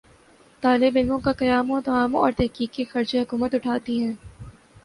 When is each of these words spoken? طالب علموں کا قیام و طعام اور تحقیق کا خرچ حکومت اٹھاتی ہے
طالب 0.63 0.95
علموں 0.97 1.19
کا 1.19 1.31
قیام 1.33 1.69
و 1.71 1.79
طعام 1.81 2.15
اور 2.15 2.31
تحقیق 2.37 2.75
کا 2.75 2.91
خرچ 2.91 3.15
حکومت 3.15 3.55
اٹھاتی 3.55 4.03
ہے 4.03 4.11